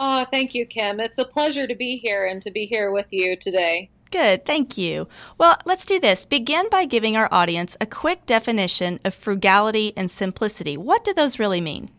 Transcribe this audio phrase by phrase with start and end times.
[0.00, 1.00] Oh, thank you, Kim.
[1.00, 3.90] It's a pleasure to be here and to be here with you today.
[4.10, 5.08] Good, thank you.
[5.36, 6.24] Well, let's do this.
[6.24, 10.76] Begin by giving our audience a quick definition of frugality and simplicity.
[10.76, 11.90] What do those really mean?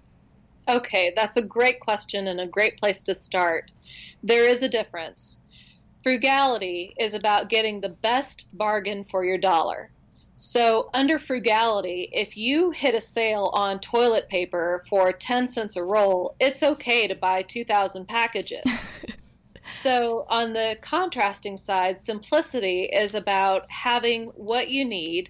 [0.68, 3.74] Okay, that's a great question and a great place to start.
[4.24, 5.40] There is a difference.
[6.02, 9.92] Frugality is about getting the best bargain for your dollar.
[10.42, 15.84] So, under frugality, if you hit a sale on toilet paper for 10 cents a
[15.84, 18.94] roll, it's okay to buy 2,000 packages.
[19.74, 25.30] so, on the contrasting side, simplicity is about having what you need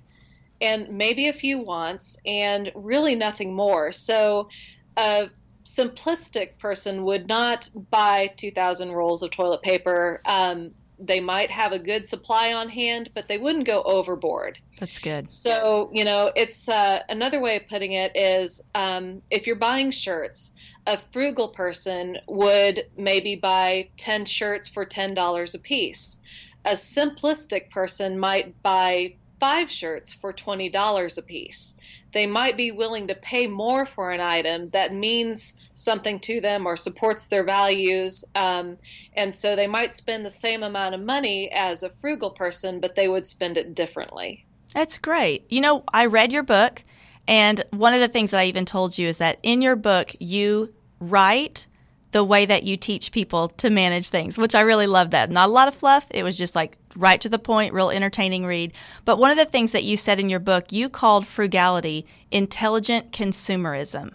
[0.62, 3.92] and maybe a few wants and really nothing more.
[3.92, 4.50] So,
[4.96, 5.32] a
[5.66, 10.22] simplistic person would not buy 2,000 rolls of toilet paper.
[10.24, 14.60] Um, they might have a good supply on hand, but they wouldn't go overboard.
[14.80, 15.32] That's good.
[15.32, 19.92] So, you know, it's uh, another way of putting it is um, if you're buying
[19.92, 20.52] shirts,
[20.86, 26.20] a frugal person would maybe buy 10 shirts for $10 a piece.
[26.66, 31.76] A simplistic person might buy five shirts for $20 a piece
[32.12, 36.66] they might be willing to pay more for an item that means something to them
[36.66, 38.26] or supports their values.
[38.36, 38.78] Um,
[39.16, 42.96] and so they might spend the same amount of money as a frugal person, but
[42.96, 44.46] they would spend it differently.
[44.74, 45.46] That's great.
[45.50, 46.84] You know, I read your book,
[47.28, 50.12] and one of the things that I even told you is that in your book,
[50.20, 51.68] you write
[52.12, 55.30] the way that you teach people to manage things, which I really love that.
[55.30, 56.08] Not a lot of fluff.
[56.10, 58.74] It was just like right to the point, real entertaining read.
[59.06, 63.12] But one of the things that you said in your book, you called frugality intelligent
[63.12, 64.14] consumerism.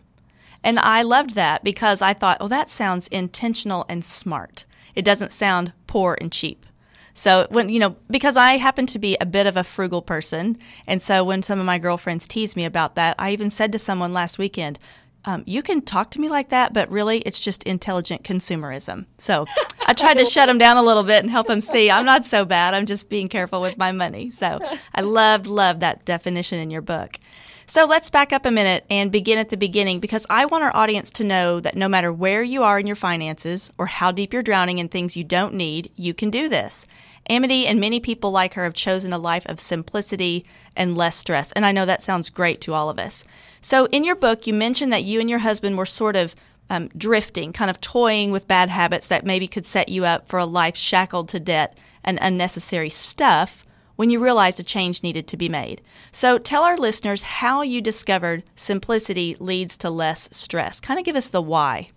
[0.62, 4.64] And I loved that because I thought, oh, that sounds intentional and smart.
[4.94, 6.66] It doesn't sound poor and cheap.
[7.12, 10.58] So when, you know, because I happen to be a bit of a frugal person.
[10.86, 13.78] And so when some of my girlfriends tease me about that, I even said to
[13.78, 14.80] someone last weekend,
[15.24, 19.06] um, you can talk to me like that, but really it's just intelligent consumerism.
[19.18, 19.46] So
[19.86, 22.24] I tried to shut him down a little bit and help him see I'm not
[22.24, 22.74] so bad.
[22.74, 24.30] I'm just being careful with my money.
[24.30, 24.60] So
[24.94, 27.18] I loved, loved that definition in your book.
[27.66, 30.76] So let's back up a minute and begin at the beginning because I want our
[30.76, 34.34] audience to know that no matter where you are in your finances or how deep
[34.34, 36.86] you're drowning in things you don't need, you can do this.
[37.30, 40.44] Amity and many people like her have chosen a life of simplicity
[40.76, 41.52] and less stress.
[41.52, 43.24] And I know that sounds great to all of us.
[43.62, 46.34] So, in your book, you mentioned that you and your husband were sort of
[46.68, 50.38] um, drifting, kind of toying with bad habits that maybe could set you up for
[50.38, 53.64] a life shackled to debt and unnecessary stuff
[53.96, 55.80] when you realized a change needed to be made.
[56.12, 60.80] So, tell our listeners how you discovered simplicity leads to less stress.
[60.80, 61.88] Kind of give us the why.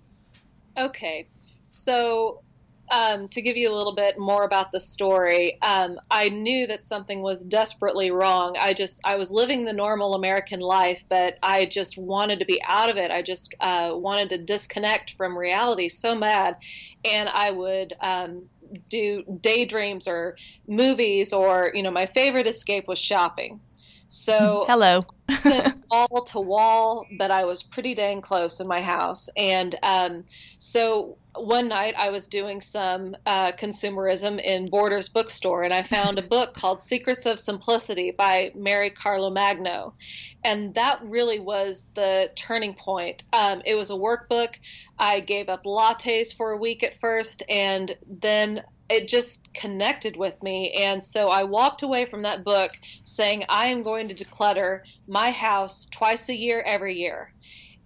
[0.77, 1.27] Okay.
[1.67, 2.41] So,
[2.89, 6.83] um, to give you a little bit more about the story, um, I knew that
[6.83, 8.55] something was desperately wrong.
[8.57, 12.61] I just I was living the normal American life, but I just wanted to be
[12.63, 13.11] out of it.
[13.11, 16.57] I just uh, wanted to disconnect from reality so mad,
[17.03, 17.93] and I would.
[17.99, 18.49] Um,
[18.89, 20.35] do daydreams or
[20.67, 23.59] movies or you know my favorite escape was shopping
[24.07, 25.05] so hello
[25.91, 29.29] wall to wall, but I was pretty dang close in my house.
[29.35, 30.23] And um,
[30.57, 36.17] so one night I was doing some uh, consumerism in Borders bookstore, and I found
[36.17, 39.93] a book called Secrets of Simplicity by Mary Carlomagno.
[40.43, 43.23] And that really was the turning point.
[43.33, 44.55] Um, it was a workbook.
[44.97, 50.41] I gave up lattes for a week at first, and then it just connected with
[50.41, 50.73] me.
[50.73, 52.71] And so I walked away from that book
[53.05, 57.31] saying, I am going to declutter my house twice a year, every year.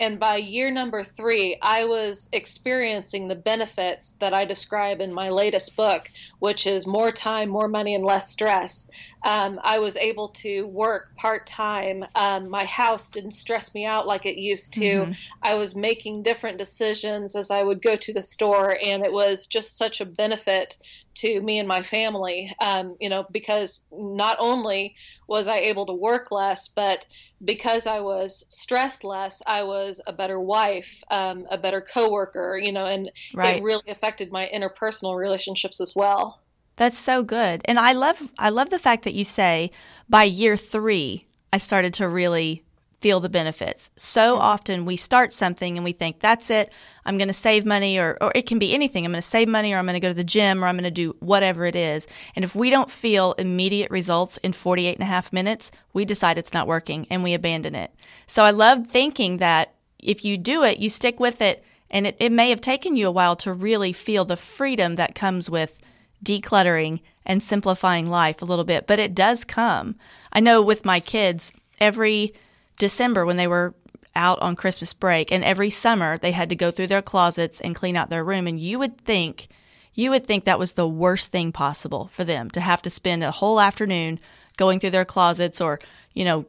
[0.01, 5.29] And by year number three, I was experiencing the benefits that I describe in my
[5.29, 6.09] latest book,
[6.39, 8.89] which is more time, more money, and less stress.
[9.23, 12.03] Um, I was able to work part time.
[12.15, 14.79] Um, my house didn't stress me out like it used to.
[14.81, 15.11] Mm-hmm.
[15.43, 19.45] I was making different decisions as I would go to the store, and it was
[19.45, 20.77] just such a benefit
[21.15, 22.53] to me and my family.
[22.59, 24.95] Um, you know, because not only
[25.27, 27.05] was I able to work less, but
[27.43, 32.59] because I was stressed less, I was a better wife, um, a better coworker.
[32.61, 33.57] You know, and right.
[33.57, 36.41] it really affected my interpersonal relationships as well.
[36.77, 37.61] That's so good.
[37.65, 39.71] And I love I love the fact that you say
[40.09, 42.63] by year 3 I started to really
[43.01, 43.89] feel the benefits.
[43.97, 46.69] So often we start something and we think that's it.
[47.03, 49.05] I'm going to save money or or it can be anything.
[49.05, 50.75] I'm going to save money or I'm going to go to the gym or I'm
[50.75, 52.07] going to do whatever it is.
[52.35, 56.37] And if we don't feel immediate results in 48 and a half minutes, we decide
[56.37, 57.91] it's not working and we abandon it.
[58.27, 62.15] So I love thinking that if you do it, you stick with it and it,
[62.19, 65.79] it may have taken you a while to really feel the freedom that comes with
[66.23, 69.95] decluttering and simplifying life a little bit, but it does come.
[70.31, 72.33] I know with my kids, every
[72.81, 73.73] December when they were
[74.15, 77.75] out on Christmas break and every summer they had to go through their closets and
[77.75, 79.47] clean out their room and you would think
[79.93, 83.23] you would think that was the worst thing possible for them to have to spend
[83.23, 84.19] a whole afternoon
[84.57, 85.79] going through their closets or,
[86.13, 86.45] you know,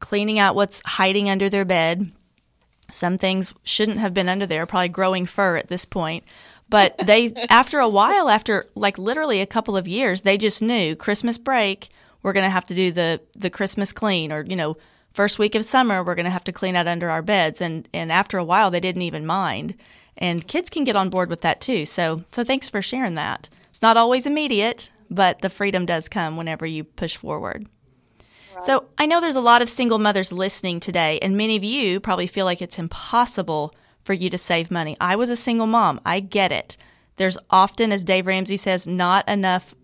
[0.00, 2.10] cleaning out what's hiding under their bed.
[2.90, 6.24] Some things shouldn't have been under there, probably growing fur at this point.
[6.68, 10.96] But they, after a while, after like literally a couple of years, they just knew
[10.96, 11.88] Christmas break,
[12.22, 14.76] we're going to have to do the, the Christmas clean or, you know,
[15.14, 17.60] first week of summer, we're going to have to clean out under our beds.
[17.60, 19.74] And, and after a while, they didn't even mind.
[20.16, 21.86] And kids can get on board with that too.
[21.86, 23.48] So, so thanks for sharing that.
[23.70, 27.66] It's not always immediate, but the freedom does come whenever you push forward.
[28.66, 31.98] So I know there's a lot of single mothers listening today, and many of you
[31.98, 33.74] probably feel like it's impossible
[34.04, 34.96] for you to save money.
[35.00, 36.00] I was a single mom.
[36.04, 36.76] I get it.
[37.16, 39.74] There's often, as Dave Ramsey says, not enough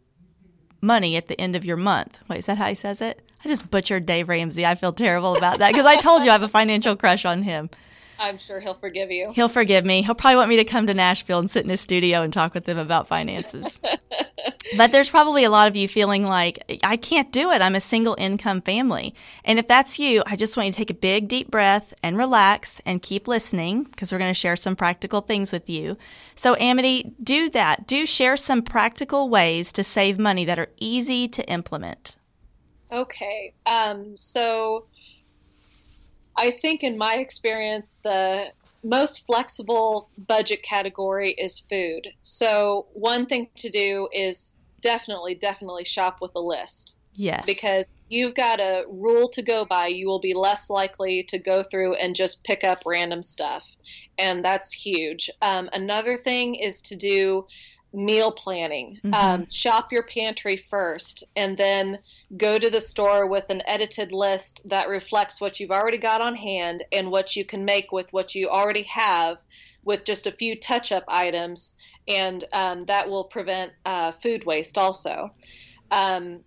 [0.81, 2.19] money at the end of your month.
[2.29, 3.28] Wait, is that how he says it?
[3.44, 4.67] I just butchered Dave Ramsey.
[4.67, 7.43] I feel terrible about that because I told you I have a financial crush on
[7.43, 7.70] him.
[8.19, 9.31] I'm sure he'll forgive you.
[9.32, 10.02] He'll forgive me.
[10.02, 12.52] He'll probably want me to come to Nashville and sit in his studio and talk
[12.52, 13.81] with him about finances.
[14.76, 17.62] but there's probably a lot of you feeling like, I can't do it.
[17.62, 19.14] I'm a single income family.
[19.44, 22.19] And if that's you, I just want you to take a big, deep breath and
[22.19, 25.96] relax and keep listening because we're going to share some practical things with you.
[26.34, 27.87] So, Amity, do that.
[27.87, 32.17] Do share some practical ways to save money that are easy to implement.
[32.93, 33.52] Okay.
[33.67, 34.87] Um, so,
[36.37, 38.52] I think, in my experience, the
[38.85, 42.08] most flexible budget category is food.
[42.23, 46.96] So, one thing to do is definitely, definitely shop with a list.
[47.14, 47.44] Yes.
[47.44, 49.88] Because you've got a rule to go by.
[49.88, 53.69] You will be less likely to go through and just pick up random stuff.
[54.19, 55.29] And that's huge.
[55.43, 57.46] Um, another thing is to do
[57.93, 58.99] meal planning.
[59.02, 59.14] Mm-hmm.
[59.14, 61.99] Um, shop your pantry first and then
[62.37, 66.35] go to the store with an edited list that reflects what you've already got on
[66.35, 69.38] hand and what you can make with what you already have
[69.85, 71.75] with just a few touch up items.
[72.06, 75.31] And um, that will prevent uh, food waste also.
[75.91, 76.41] Um,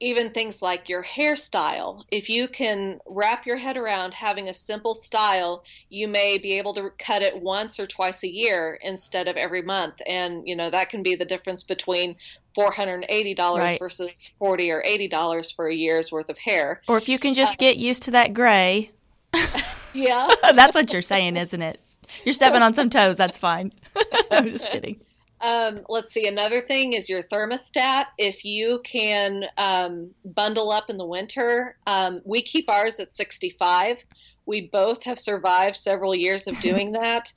[0.00, 2.04] even things like your hairstyle.
[2.10, 6.74] If you can wrap your head around having a simple style, you may be able
[6.74, 10.02] to cut it once or twice a year instead of every month.
[10.06, 12.16] And, you know, that can be the difference between
[12.56, 13.78] $480 right.
[13.78, 16.82] versus 40 or $80 for a year's worth of hair.
[16.88, 18.90] Or if you can just uh, get used to that gray.
[19.94, 20.28] yeah.
[20.54, 21.80] That's what you're saying, isn't it?
[22.24, 23.16] You're stepping on some toes.
[23.16, 23.72] That's fine.
[24.30, 25.00] I'm just kidding.
[25.40, 26.26] Um, let's see.
[26.26, 28.06] Another thing is your thermostat.
[28.18, 34.04] If you can um, bundle up in the winter, um, we keep ours at 65.
[34.46, 37.32] We both have survived several years of doing that.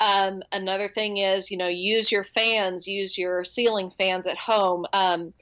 [0.00, 4.86] Um, another thing is, you know, use your fans, use your ceiling fans at home.
[4.92, 5.32] Um,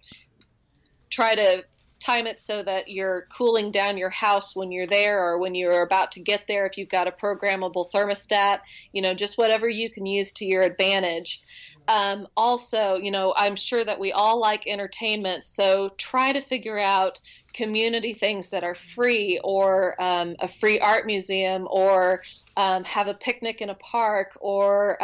[1.08, 1.64] try to
[2.02, 5.82] time it so that you're cooling down your house when you're there or when you're
[5.82, 6.66] about to get there.
[6.66, 8.60] If you've got a programmable thermostat,
[8.92, 11.42] you know, just whatever you can use to your advantage.
[11.88, 16.78] Um, also, you know, I'm sure that we all like entertainment, so try to figure
[16.78, 17.20] out
[17.52, 22.22] community things that are free, or um, a free art museum, or
[22.56, 24.96] um, have a picnic in a park, or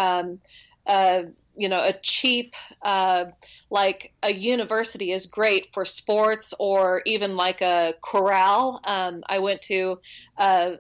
[0.89, 1.23] uh,
[1.57, 3.27] you know, a cheap, uh,
[3.69, 8.81] like a university is great for sports, or even like a chorale.
[8.85, 10.01] Um, I went to
[10.39, 10.73] uh,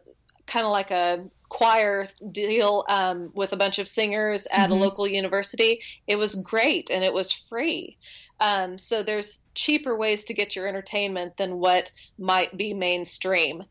[0.47, 4.73] kind of like a choir deal um, with a bunch of singers at Mhm.
[4.73, 5.81] a local university.
[6.07, 7.97] It was great and it was free.
[8.41, 13.65] Um, so there's cheaper ways to get your entertainment than what might be mainstream.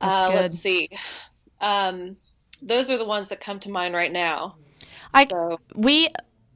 [0.00, 0.30] Uh.
[0.32, 0.88] Let's see.
[1.60, 2.16] Um,
[2.62, 4.56] those are the ones that come to mind right now.
[5.14, 6.08] I- so, we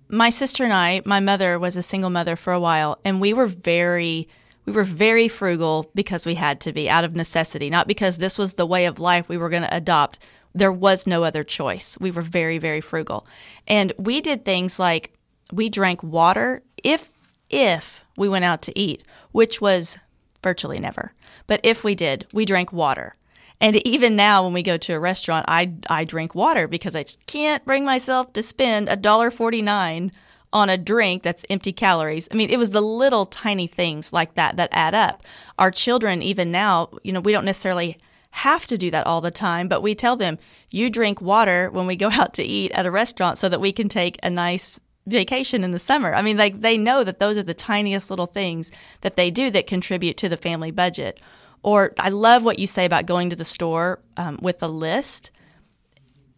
[0.09, 3.33] my sister and I, my mother was a single mother for a while and we
[3.33, 4.29] were very
[4.67, 8.39] we were very frugal because we had to be out of necessity, not because this
[8.39, 10.21] was the way of life we were going to adopt.
[10.55, 11.97] There was no other choice.
[12.01, 13.27] We were very very frugal.
[13.67, 15.15] And we did things like
[15.53, 17.11] we drank water if
[17.51, 19.99] if we went out to eat, which was
[20.43, 21.13] virtually never.
[21.47, 23.13] But if we did, we drank water.
[23.61, 27.05] And even now, when we go to a restaurant, I I drink water because I
[27.27, 30.11] can't bring myself to spend a dollar forty nine
[30.53, 32.29] on a drink that's empty calories.
[32.31, 35.25] I mean, it was the little tiny things like that that add up.
[35.59, 37.99] Our children, even now, you know, we don't necessarily
[38.33, 40.39] have to do that all the time, but we tell them,
[40.71, 43.73] you drink water when we go out to eat at a restaurant so that we
[43.73, 46.15] can take a nice vacation in the summer.
[46.15, 48.71] I mean, like they know that those are the tiniest little things
[49.03, 51.21] that they do that contribute to the family budget.
[51.63, 55.31] Or I love what you say about going to the store um, with a list.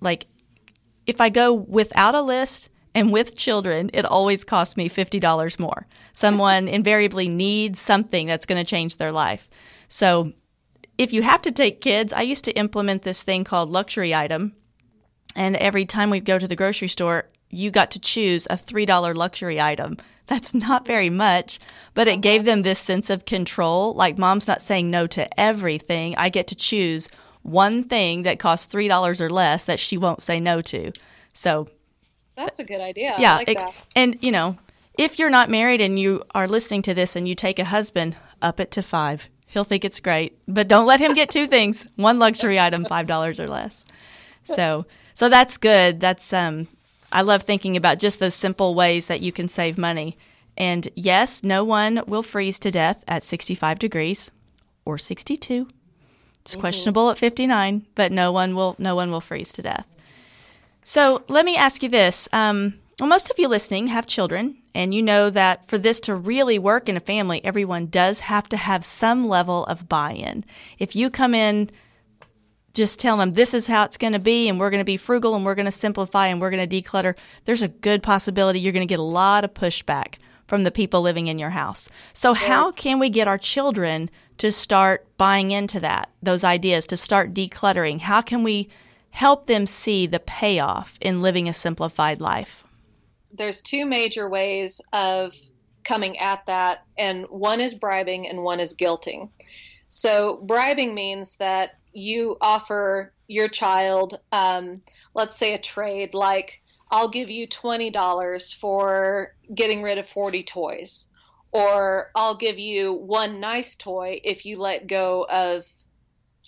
[0.00, 0.26] Like,
[1.06, 5.86] if I go without a list and with children, it always costs me $50 more.
[6.12, 9.48] Someone invariably needs something that's going to change their life.
[9.88, 10.32] So,
[10.98, 14.54] if you have to take kids, I used to implement this thing called luxury item.
[15.36, 19.14] And every time we'd go to the grocery store, you got to choose a $3
[19.16, 19.96] luxury item.
[20.26, 21.58] That's not very much,
[21.92, 23.92] but it gave them this sense of control.
[23.94, 26.14] Like mom's not saying no to everything.
[26.16, 27.08] I get to choose
[27.42, 30.92] one thing that costs $3 or less that she won't say no to.
[31.34, 31.68] So,
[32.36, 33.14] that's a good idea.
[33.18, 33.36] yeah.
[33.36, 33.58] Like it-
[33.94, 34.56] and, you know,
[34.98, 38.16] if you're not married and you are listening to this and you take a husband,
[38.40, 39.28] up it to five.
[39.54, 43.38] He'll think it's great, but don't let him get two things one luxury item, $5
[43.38, 43.84] or less.
[44.42, 44.84] So,
[45.14, 46.00] so that's good.
[46.00, 46.66] That's, um,
[47.12, 50.18] I love thinking about just those simple ways that you can save money.
[50.56, 54.32] And yes, no one will freeze to death at 65 degrees
[54.84, 55.68] or 62.
[56.40, 59.86] It's questionable at 59, but no one will no one will freeze to death.
[60.82, 62.28] So let me ask you this.
[62.32, 66.14] Um, well, most of you listening have children, and you know that for this to
[66.14, 70.44] really work in a family, everyone does have to have some level of buy in.
[70.78, 71.70] If you come in
[72.74, 74.96] just tell them this is how it's going to be, and we're going to be
[74.96, 78.60] frugal, and we're going to simplify, and we're going to declutter, there's a good possibility
[78.60, 80.16] you're going to get a lot of pushback
[80.48, 81.88] from the people living in your house.
[82.12, 86.96] So, how can we get our children to start buying into that, those ideas, to
[86.96, 88.00] start decluttering?
[88.00, 88.68] How can we
[89.10, 92.63] help them see the payoff in living a simplified life?
[93.34, 95.34] There's two major ways of
[95.84, 99.28] coming at that, and one is bribing and one is guilting.
[99.88, 104.82] So, bribing means that you offer your child, um,
[105.14, 111.08] let's say, a trade like, I'll give you $20 for getting rid of 40 toys,
[111.52, 115.64] or I'll give you one nice toy if you let go of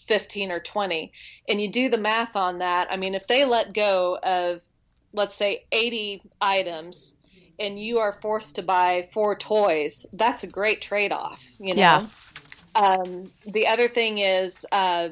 [0.07, 1.12] 15 or 20.
[1.49, 2.88] And you do the math on that.
[2.90, 4.62] I mean, if they let go of
[5.16, 7.14] let's say 80 items
[7.58, 11.80] and you are forced to buy four toys, that's a great trade off, you know?
[11.80, 12.06] Yeah.
[12.75, 15.08] Um, the other thing is uh,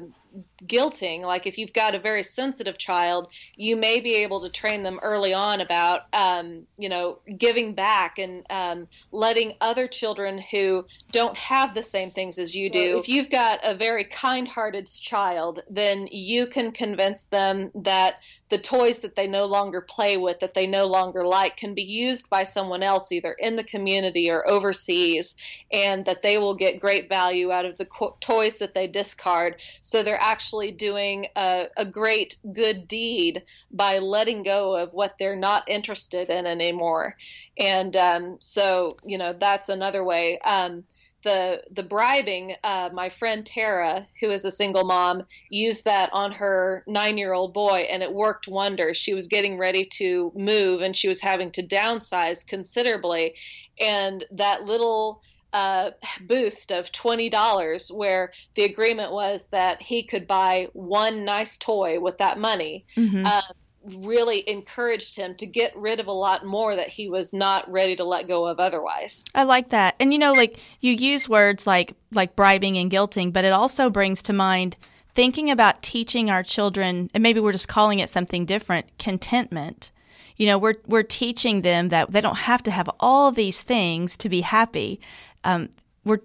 [0.63, 1.21] guilting.
[1.21, 4.99] Like if you've got a very sensitive child, you may be able to train them
[5.01, 11.37] early on about, um, you know, giving back and um, letting other children who don't
[11.37, 12.99] have the same things as you So do.
[12.99, 18.19] if- you've got a very kind-hearted child, then you can convince them that
[18.51, 21.81] the toys that they no longer play with, that they no longer like, can be
[21.81, 25.35] used by someone else, either in the community or overseas,
[25.71, 29.59] and that they will get great value out of the co- toys that they discard.
[29.81, 35.35] So they're actually doing a, a great good deed by letting go of what they're
[35.35, 37.15] not interested in anymore.
[37.57, 40.39] And um, so, you know, that's another way.
[40.39, 40.83] Um,
[41.23, 46.31] the the bribing, uh, my friend Tara, who is a single mom, used that on
[46.33, 48.95] her nine year old boy, and it worked wonders.
[48.95, 53.33] She was getting ready to move, and she was having to downsize considerably,
[53.79, 55.21] and that little
[55.55, 61.55] uh, boost of twenty dollars, where the agreement was that he could buy one nice
[61.57, 63.25] toy with that money, Mhm.
[63.25, 63.41] uh,
[63.83, 67.95] really encouraged him to get rid of a lot more that he was not ready
[67.95, 69.23] to let go of otherwise.
[69.35, 69.95] I like that.
[69.99, 73.89] And you know, like you use words like like bribing and guilting, but it also
[73.89, 74.75] brings to mind
[75.13, 79.91] thinking about teaching our children, and maybe we're just calling it something different, contentment.
[80.35, 84.17] You know, we're we're teaching them that they don't have to have all these things
[84.17, 84.99] to be happy.
[85.45, 85.69] Um,
[86.03, 86.19] we're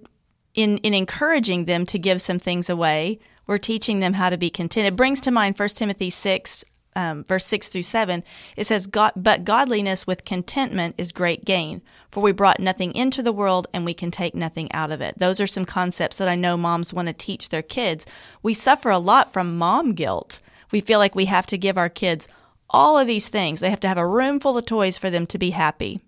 [0.55, 3.21] in in encouraging them to give some things away.
[3.47, 4.87] We're teaching them how to be content.
[4.87, 8.23] It brings to mind 1 Timothy 6, um, verse 6 through 7.
[8.57, 13.25] It says, God, But godliness with contentment is great gain, for we brought nothing into
[13.25, 15.19] the world and we can take nothing out of it.
[15.19, 18.07] Those are some concepts that I know moms want to teach their kids.
[18.41, 20.41] We suffer a lot from mom guilt.
[20.71, 22.29] We feel like we have to give our kids
[22.69, 23.59] all of these things.
[23.59, 25.99] They have to have a room full of toys for them to be happy.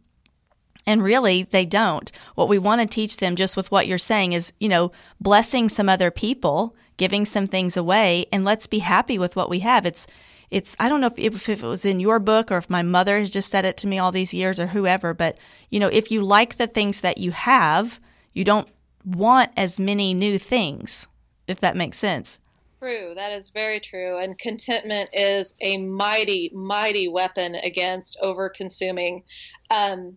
[0.86, 2.10] And really, they don't.
[2.34, 5.68] What we want to teach them, just with what you're saying, is, you know, blessing
[5.68, 9.86] some other people, giving some things away, and let's be happy with what we have.
[9.86, 10.06] It's,
[10.50, 12.82] it's, I don't know if, if, if it was in your book or if my
[12.82, 15.38] mother has just said it to me all these years or whoever, but,
[15.70, 18.00] you know, if you like the things that you have,
[18.34, 18.68] you don't
[19.04, 21.06] want as many new things,
[21.46, 22.38] if that makes sense.
[22.80, 24.18] True, that is very true.
[24.18, 29.22] And contentment is a mighty, mighty weapon against over consuming.
[29.70, 30.16] Um,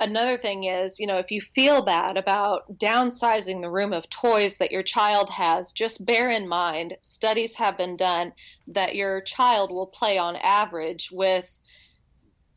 [0.00, 4.56] another thing is, you know, if you feel bad about downsizing the room of toys
[4.56, 8.32] that your child has, just bear in mind studies have been done
[8.68, 11.60] that your child will play on average with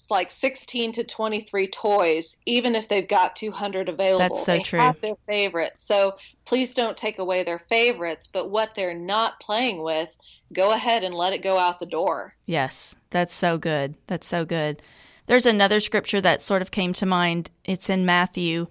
[0.10, 4.20] like 16 to 23 toys, even if they've got 200 available.
[4.20, 4.80] That's so they true.
[4.80, 5.84] have their favorites.
[5.84, 10.16] So please don't take away their favorites, but what they're not playing with,
[10.52, 12.34] go ahead and let it go out the door.
[12.46, 13.96] Yes, that's so good.
[14.08, 14.82] That's so good.
[15.26, 17.50] There's another scripture that sort of came to mind.
[17.64, 18.68] It's in Matthew.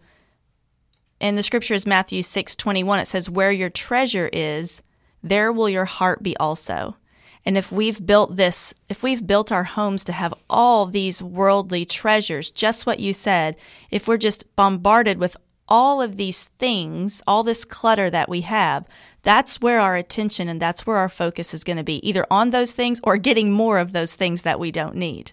[1.21, 3.01] And the scripture is Matthew 6:21.
[3.01, 4.83] It says, "Where your treasure is,
[5.23, 6.97] there will your heart be also."
[7.45, 11.85] And if we've built this, if we've built our homes to have all these worldly
[11.85, 13.57] treasures, just what you said,
[13.91, 15.37] if we're just bombarded with
[15.69, 18.85] all of these things, all this clutter that we have,
[19.23, 22.51] that's where our attention and that's where our focus is going to be, either on
[22.51, 25.33] those things or getting more of those things that we don't need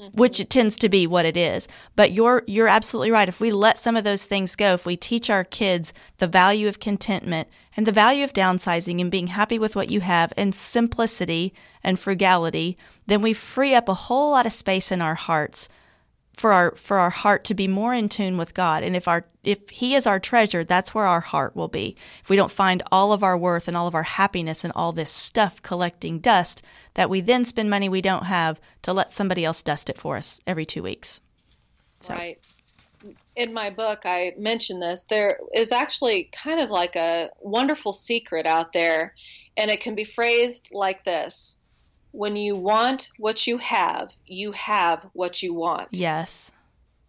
[0.00, 0.16] Mm-hmm.
[0.16, 1.66] which it tends to be what it is.
[1.96, 3.28] But you're you're absolutely right.
[3.28, 6.68] If we let some of those things go, if we teach our kids the value
[6.68, 10.54] of contentment and the value of downsizing and being happy with what you have and
[10.54, 15.68] simplicity and frugality, then we free up a whole lot of space in our hearts
[16.38, 18.82] for our for our heart to be more in tune with God.
[18.82, 21.96] And if our if he is our treasure, that's where our heart will be.
[22.22, 24.92] If we don't find all of our worth and all of our happiness and all
[24.92, 26.62] this stuff collecting dust
[26.98, 30.16] that we then spend money we don't have to let somebody else dust it for
[30.16, 31.20] us every 2 weeks.
[32.00, 32.12] So.
[32.12, 32.40] Right.
[33.36, 35.04] In my book, I mention this.
[35.04, 39.14] There is actually kind of like a wonderful secret out there,
[39.56, 41.60] and it can be phrased like this
[42.10, 45.90] when you want what you have, you have what you want.
[45.92, 46.50] Yes.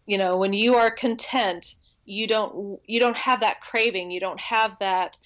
[0.06, 1.73] You know, when you are content,
[2.06, 5.17] you don't you don't have that craving, you don't have that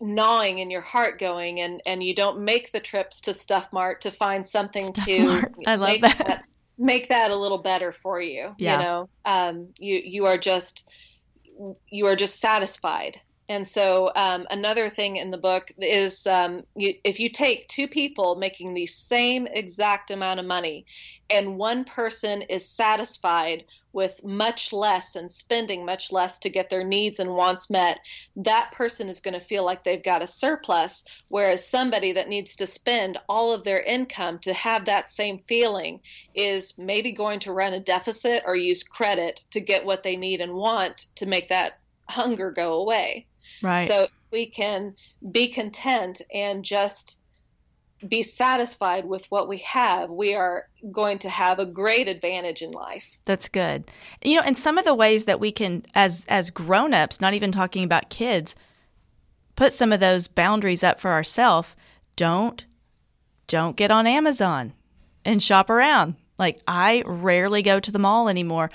[0.00, 4.00] gnawing in your heart going and and you don't make the trips to Stuff Mart
[4.02, 5.54] to find something Stuff to Mart.
[5.66, 6.18] I love that.
[6.26, 6.44] that.
[6.78, 8.54] make that a little better for you.
[8.58, 8.72] Yeah.
[8.72, 10.88] You know, um, you you are just
[11.88, 16.94] you are just satisfied and so, um, another thing in the book is um, you,
[17.02, 20.84] if you take two people making the same exact amount of money,
[21.30, 26.84] and one person is satisfied with much less and spending much less to get their
[26.84, 28.00] needs and wants met,
[28.36, 31.04] that person is going to feel like they've got a surplus.
[31.28, 36.00] Whereas somebody that needs to spend all of their income to have that same feeling
[36.34, 40.42] is maybe going to run a deficit or use credit to get what they need
[40.42, 41.80] and want to make that
[42.10, 43.26] hunger go away.
[43.62, 43.88] Right.
[43.88, 44.94] So we can
[45.30, 47.18] be content and just
[48.06, 52.70] be satisfied with what we have, we are going to have a great advantage in
[52.70, 53.18] life.
[53.24, 53.90] That's good.
[54.22, 57.50] You know, and some of the ways that we can as as grown-ups, not even
[57.50, 58.54] talking about kids,
[59.56, 61.74] put some of those boundaries up for ourselves.
[62.14, 62.66] Don't
[63.46, 64.74] don't get on Amazon
[65.24, 66.14] and shop around.
[66.38, 68.70] Like I rarely go to the mall anymore,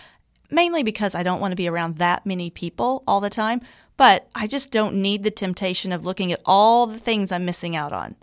[0.51, 3.61] mainly because I don't want to be around that many people all the time
[3.97, 7.75] but I just don't need the temptation of looking at all the things I'm missing
[7.75, 8.15] out on,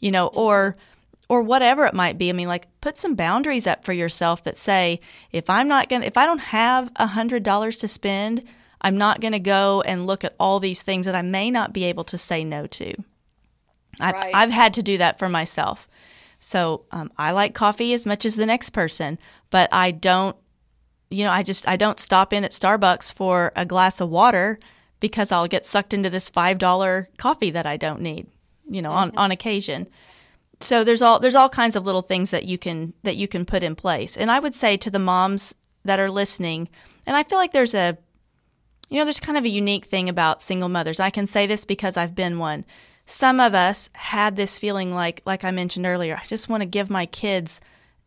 [0.00, 0.76] you know, or
[1.28, 2.28] or whatever it might be.
[2.28, 5.00] I mean, like put some boundaries up for yourself that say,
[5.32, 8.44] if I'm not going to, if I don't have a hundred dollars to spend,
[8.80, 11.72] I'm not going to go and look at all these things that I may not
[11.72, 12.94] be able to say no to.
[13.98, 14.34] I've, right.
[14.34, 15.88] I've had to do that for myself.
[16.38, 19.18] So um, I like coffee as much as the next person,
[19.50, 20.36] but I don't,
[21.10, 24.60] you know, I just, I don't stop in at Starbucks for a glass of water
[25.00, 28.26] because I'll get sucked into this $5 coffee that I don't need,
[28.68, 29.18] you know, on, mm-hmm.
[29.18, 29.88] on occasion.
[30.60, 33.44] So there's all there's all kinds of little things that you can that you can
[33.44, 34.16] put in place.
[34.16, 35.54] And I would say to the moms
[35.84, 36.68] that are listening,
[37.06, 37.98] and I feel like there's a
[38.88, 41.00] you know, there's kind of a unique thing about single mothers.
[41.00, 42.64] I can say this because I've been one.
[43.04, 46.66] Some of us had this feeling like like I mentioned earlier, I just want to
[46.66, 47.60] give my kids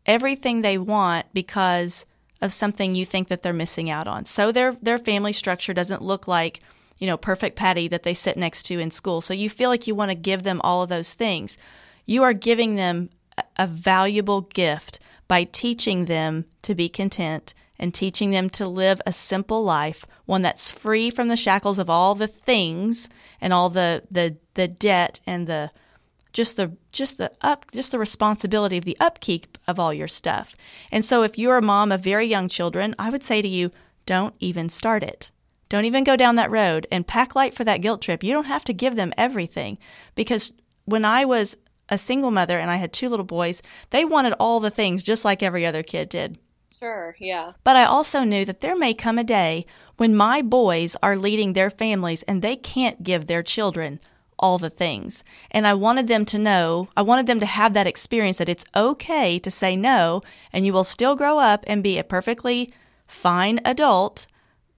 [0.06, 2.06] everything they want because
[2.40, 4.24] of something you think that they're missing out on.
[4.24, 6.60] So their their family structure doesn't look like
[7.00, 9.20] you know, perfect patty that they sit next to in school.
[9.20, 11.58] So you feel like you want to give them all of those things.
[12.06, 13.10] You are giving them
[13.56, 19.12] a valuable gift by teaching them to be content and teaching them to live a
[19.12, 23.08] simple life, one that's free from the shackles of all the things
[23.40, 25.70] and all the the the debt and the
[26.32, 30.54] just the just the up just the responsibility of the upkeep of all your stuff.
[30.92, 33.70] And so if you're a mom of very young children, I would say to you,
[34.04, 35.30] don't even start it.
[35.70, 38.22] Don't even go down that road and pack light for that guilt trip.
[38.22, 39.78] You don't have to give them everything
[40.14, 40.52] because
[40.84, 41.56] when I was
[41.88, 45.24] a single mother and I had two little boys, they wanted all the things just
[45.24, 46.38] like every other kid did.
[46.78, 47.52] Sure, yeah.
[47.62, 49.64] But I also knew that there may come a day
[49.96, 54.00] when my boys are leading their families and they can't give their children
[54.38, 55.22] all the things.
[55.50, 58.64] And I wanted them to know, I wanted them to have that experience that it's
[58.74, 62.70] okay to say no and you will still grow up and be a perfectly
[63.06, 64.26] fine adult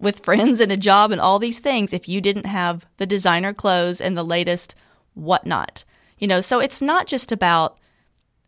[0.03, 3.55] with friends and a job and all these things if you didn't have the designer
[3.55, 4.75] clothes and the latest
[5.15, 5.85] whatnot.
[6.19, 7.79] You know, so it's not just about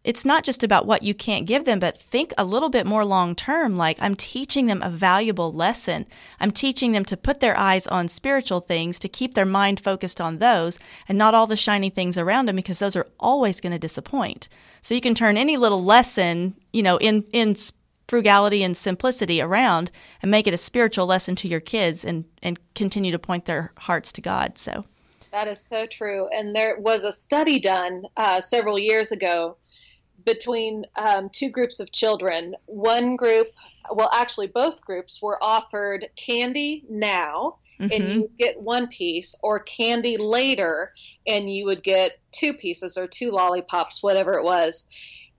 [0.05, 3.07] it's not just about what you can't give them, but think a little bit more
[3.07, 3.75] long term.
[3.75, 6.05] Like, I'm teaching them a valuable lesson.
[6.39, 10.21] I'm teaching them to put their eyes on spiritual things, to keep their mind focused
[10.21, 13.73] on those and not all the shiny things around them because those are always going
[13.73, 14.51] to disappoint.
[14.83, 17.57] So you can turn any little lesson, you know, in, in
[18.15, 19.91] frugality and simplicity around
[20.23, 23.73] and make it a spiritual lesson to your kids and, and continue to point their
[23.77, 24.57] hearts to God.
[24.57, 24.85] So
[25.33, 26.29] that is so true.
[26.29, 29.57] And there was a study done uh, several years ago
[30.25, 32.55] between um, two groups of children.
[32.67, 33.49] One group,
[33.91, 37.91] well, actually, both groups were offered candy now, mm-hmm.
[37.91, 40.93] and you get one piece, or candy later,
[41.27, 44.89] and you would get two pieces or two lollipops, whatever it was.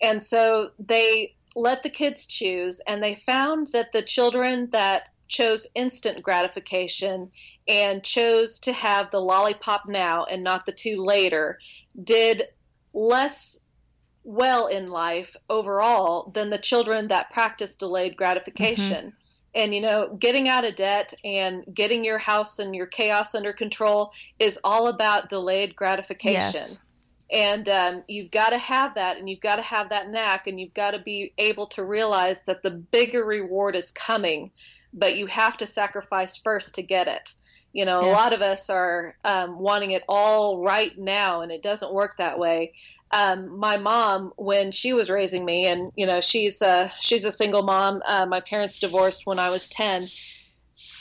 [0.01, 5.65] And so they let the kids choose, and they found that the children that chose
[5.75, 7.31] instant gratification
[7.67, 11.57] and chose to have the lollipop now and not the two later
[12.03, 12.43] did
[12.93, 13.59] less
[14.23, 19.07] well in life overall than the children that practice delayed gratification.
[19.07, 19.17] Mm-hmm.
[19.55, 23.53] And you know, getting out of debt and getting your house and your chaos under
[23.53, 26.53] control is all about delayed gratification.
[26.53, 26.79] Yes.
[27.31, 30.59] And um, you've got to have that, and you've got to have that knack, and
[30.59, 34.51] you've got to be able to realize that the bigger reward is coming,
[34.93, 37.33] but you have to sacrifice first to get it.
[37.73, 38.09] You know, yes.
[38.09, 42.17] a lot of us are um, wanting it all right now, and it doesn't work
[42.17, 42.73] that way
[43.11, 47.31] um, my mom when she was raising me, and you know she's a, she's a
[47.31, 48.01] single mom.
[48.05, 50.07] Uh, my parents divorced when I was ten.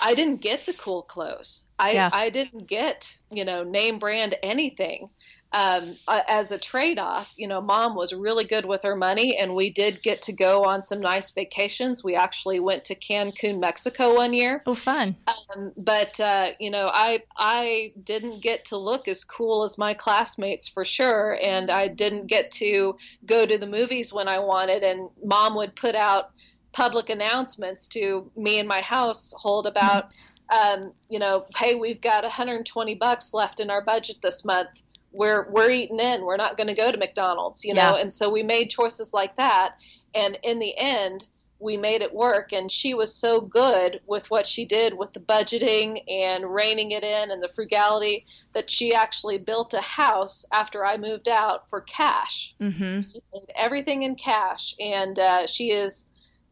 [0.01, 1.63] I didn't get the cool clothes.
[1.79, 2.11] I yeah.
[2.13, 5.09] I didn't get you know name brand anything
[5.55, 9.55] um, as a trade off, you know, mom was really good with her money, and
[9.55, 12.03] we did get to go on some nice vacations.
[12.03, 14.64] We actually went to Cancun, Mexico one year.
[14.67, 15.14] Oh, fun!
[15.29, 19.95] Um, but uh, you know, I I didn't get to look as cool as my
[19.95, 24.83] classmates for sure, and I didn't get to go to the movies when I wanted.
[24.83, 26.33] And mom would put out
[26.73, 30.11] public announcements to me and my household about.
[30.53, 34.83] Um, you know, hey, we've got 120 bucks left in our budget this month
[35.14, 36.24] we're we're eating in.
[36.24, 37.96] We're not going to go to McDonald's, you know.
[37.96, 39.77] And so we made choices like that,
[40.14, 41.24] and in the end,
[41.61, 42.53] we made it work.
[42.53, 47.05] And she was so good with what she did with the budgeting and reining it
[47.05, 51.81] in and the frugality that she actually built a house after I moved out for
[51.81, 52.55] cash.
[52.61, 53.03] Mm-hmm.
[53.03, 56.07] She did everything in cash, and uh, she is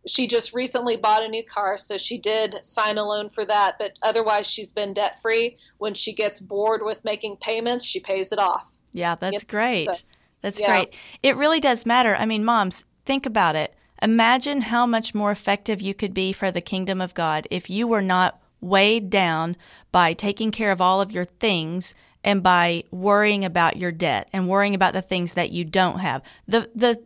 [0.07, 3.77] she just recently bought a new car, so she did sign a loan for that.
[3.79, 5.57] But otherwise, she's been debt free.
[5.79, 8.67] When she gets bored with making payments, she pays it off.
[8.93, 9.95] Yeah, that's great.
[9.95, 10.03] So,
[10.43, 10.77] that's yeah.
[10.77, 10.95] great.
[11.23, 12.17] It really does matter.
[12.17, 13.75] I mean, moms, think about it.
[14.03, 17.87] Imagine how much more effective you could be for the kingdom of God if you
[17.87, 19.57] were not weighed down
[19.93, 24.49] by taking care of all of your things and by worrying about your debt and
[24.49, 26.23] worrying about the things that you don't have.
[26.47, 27.03] The the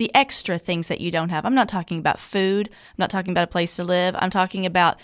[0.00, 1.44] the extra things that you don't have.
[1.44, 2.68] I'm not talking about food.
[2.70, 4.16] I'm not talking about a place to live.
[4.18, 4.98] I'm talking about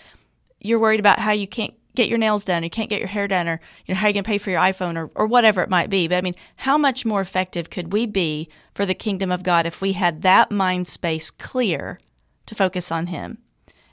[0.59, 3.29] you're worried about how you can't get your nails done, you can't get your hair
[3.29, 5.69] done, or you know how you can pay for your iPhone or, or whatever it
[5.69, 6.09] might be.
[6.09, 9.67] But I mean, how much more effective could we be for the kingdom of God
[9.67, 11.99] if we had that mind space clear
[12.47, 13.37] to focus on Him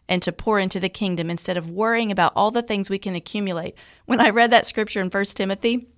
[0.08, 3.14] and to pour into the kingdom instead of worrying about all the things we can
[3.14, 3.76] accumulate?
[4.06, 5.90] When I read that scripture in First Timothy,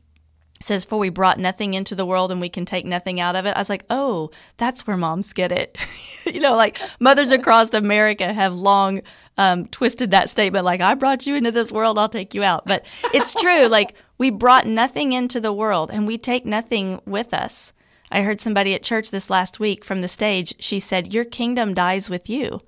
[0.62, 3.46] says, For we brought nothing into the world and we can take nothing out of
[3.46, 3.56] it.
[3.56, 5.78] I was like, Oh, that's where moms get it.
[6.26, 9.02] you know, like mothers across America have long
[9.38, 12.66] um, twisted that statement, like, I brought you into this world, I'll take you out.
[12.66, 13.68] But it's true.
[13.68, 17.74] like, we brought nothing into the world and we take nothing with us.
[18.12, 21.74] I heard somebody at church this last week from the stage, she said, Your kingdom
[21.74, 22.60] dies with you.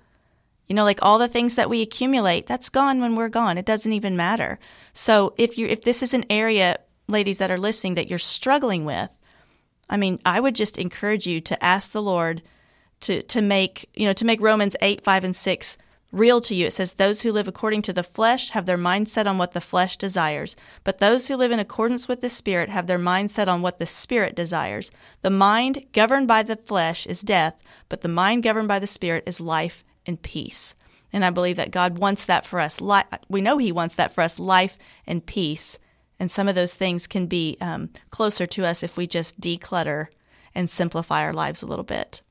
[0.68, 3.58] You know, like all the things that we accumulate, that's gone when we're gone.
[3.58, 4.60] It doesn't even matter.
[4.92, 8.86] So if you if this is an area, ladies that are listening, that you're struggling
[8.86, 9.12] with,
[9.90, 12.42] I mean, I would just encourage you to ask the Lord
[13.02, 15.78] to to make, you know, to make Romans 8, 5, and 6
[16.12, 16.68] real to you.
[16.68, 19.54] It says, Those who live according to the flesh have their mind set on what
[19.54, 23.32] the flesh desires, but those who live in accordance with the Spirit have their mind
[23.32, 24.92] set on what the Spirit desires.
[25.22, 29.24] The mind governed by the flesh is death, but the mind governed by the Spirit
[29.28, 30.76] is life and peace.
[31.14, 32.80] And I believe that God wants that for us.
[33.30, 35.80] We know He wants that for us life and peace.
[36.20, 40.08] And some of those things can be um, closer to us if we just declutter
[40.56, 42.22] and simplify our lives a little bit.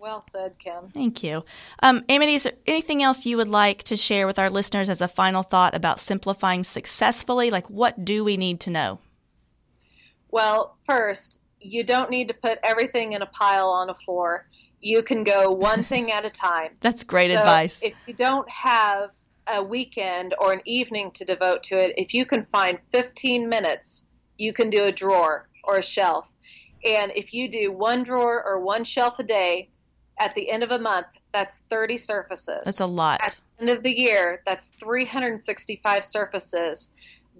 [0.00, 0.90] Well said, Kim.
[0.94, 1.44] Thank you.
[1.82, 5.00] Um, Amity, is there anything else you would like to share with our listeners as
[5.00, 7.50] a final thought about simplifying successfully?
[7.50, 9.00] Like, what do we need to know?
[10.30, 14.46] Well, first, you don't need to put everything in a pile on a floor.
[14.80, 16.76] You can go one thing at a time.
[16.80, 17.82] That's great so advice.
[17.82, 19.10] If you don't have
[19.48, 24.08] a weekend or an evening to devote to it, if you can find 15 minutes,
[24.38, 26.32] you can do a drawer or a shelf.
[26.84, 29.68] And if you do one drawer or one shelf a day,
[30.18, 32.62] at the end of a month, that's 30 surfaces.
[32.64, 33.20] That's a lot.
[33.22, 36.92] At the end of the year, that's 365 surfaces.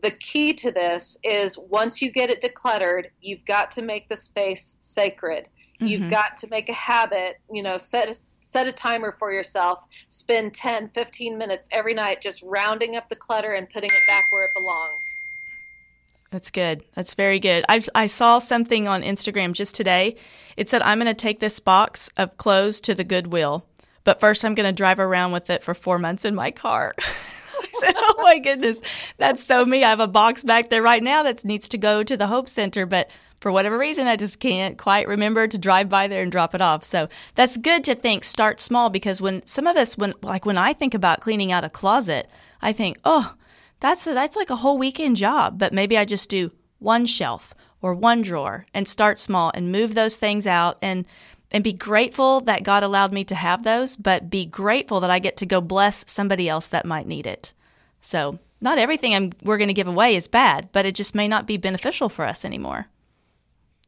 [0.02, 4.16] The key to this is once you get it decluttered, you've got to make the
[4.16, 5.48] space sacred.
[5.76, 5.86] Mm-hmm.
[5.86, 9.86] You've got to make a habit, you know, set a, set a timer for yourself.
[10.08, 14.24] Spend 10, 15 minutes every night just rounding up the clutter and putting it back
[14.30, 15.02] where it belongs.
[16.30, 16.84] That's good.
[16.94, 17.64] That's very good.
[17.68, 20.16] I, I saw something on Instagram just today.
[20.56, 23.64] It said, I'm going to take this box of clothes to the Goodwill,
[24.04, 26.94] but first I'm going to drive around with it for four months in my car.
[26.98, 28.80] I said, Oh my goodness,
[29.18, 29.84] that's so me.
[29.84, 32.48] I have a box back there right now that needs to go to the Hope
[32.48, 36.32] Center, but for whatever reason, I just can't quite remember to drive by there and
[36.32, 36.84] drop it off.
[36.84, 40.58] So that's good to think start small because when some of us, when like when
[40.58, 42.28] I think about cleaning out a closet,
[42.62, 43.34] I think, oh,
[43.80, 45.58] that's a, that's like a whole weekend job.
[45.58, 49.94] But maybe I just do one shelf or one drawer and start small and move
[49.94, 51.06] those things out and
[51.50, 55.18] and be grateful that God allowed me to have those, but be grateful that I
[55.18, 57.52] get to go bless somebody else that might need it.
[58.00, 61.28] So, not everything I'm, we're going to give away is bad, but it just may
[61.28, 62.88] not be beneficial for us anymore.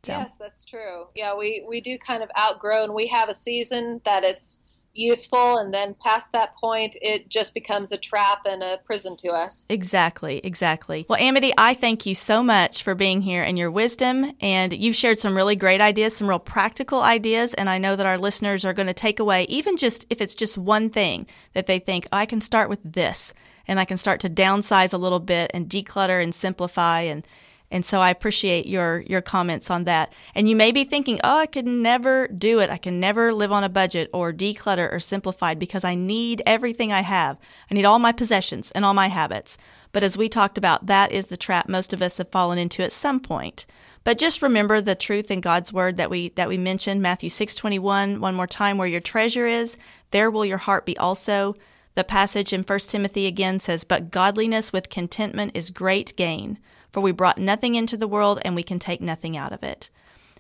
[0.04, 0.12] So.
[0.12, 1.06] Yes, that's true.
[1.14, 5.58] Yeah, we, we do kind of outgrow, and we have a season that it's useful
[5.58, 9.64] and then past that point it just becomes a trap and a prison to us
[9.70, 14.32] exactly exactly well amity i thank you so much for being here and your wisdom
[14.40, 18.06] and you've shared some really great ideas some real practical ideas and i know that
[18.06, 21.66] our listeners are going to take away even just if it's just one thing that
[21.66, 23.32] they think oh, i can start with this
[23.68, 27.24] and i can start to downsize a little bit and declutter and simplify and
[27.70, 30.12] and so I appreciate your your comments on that.
[30.34, 32.70] And you may be thinking, "Oh, I could never do it.
[32.70, 36.92] I can never live on a budget or declutter or simplified because I need everything
[36.92, 37.36] I have.
[37.70, 39.58] I need all my possessions and all my habits."
[39.92, 42.82] But as we talked about, that is the trap most of us have fallen into
[42.82, 43.66] at some point.
[44.04, 48.20] But just remember the truth in God's word that we that we mentioned, Matthew 6:21,
[48.20, 49.76] one more time, where your treasure is,
[50.10, 51.54] there will your heart be also.
[51.94, 56.58] The passage in 1 Timothy again says, "But godliness with contentment is great gain."
[56.92, 59.90] For we brought nothing into the world and we can take nothing out of it.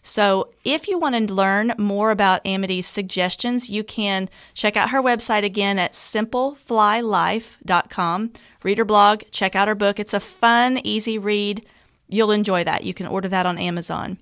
[0.02, 5.02] So, if you want to learn more about Amity's suggestions, you can check out her
[5.02, 8.32] website again at simplifylife.com.
[8.62, 9.98] Read her blog, check out her book.
[9.98, 11.66] It's a fun, easy read.
[12.08, 12.84] You'll enjoy that.
[12.84, 14.16] You can order that on Amazon.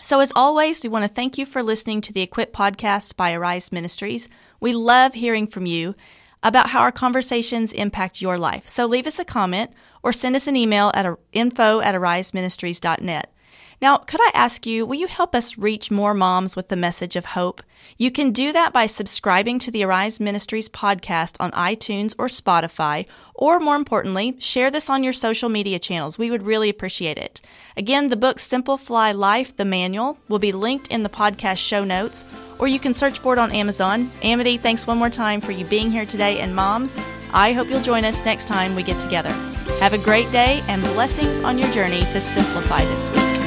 [0.00, 3.32] So, as always, we want to thank you for listening to the Equip podcast by
[3.32, 4.28] Arise Ministries.
[4.60, 5.94] We love hearing from you
[6.42, 8.68] about how our conversations impact your life.
[8.68, 9.70] So, leave us a comment
[10.02, 13.32] or send us an email at info at ariseministries.net.
[13.82, 17.16] Now, could I ask you, will you help us reach more moms with the message
[17.16, 17.62] of hope?
[17.96, 23.06] You can do that by subscribing to the Arise Ministries podcast on iTunes or Spotify,
[23.34, 26.18] or more importantly, share this on your social media channels.
[26.18, 27.40] We would really appreciate it.
[27.74, 32.22] Again, the book Simplify Life, the manual, will be linked in the podcast show notes,
[32.58, 34.10] or you can search for it on Amazon.
[34.22, 36.94] Amity, thanks one more time for you being here today, and moms,
[37.32, 39.32] I hope you'll join us next time we get together.
[39.80, 43.39] Have a great day and blessings on your journey to simplify this week.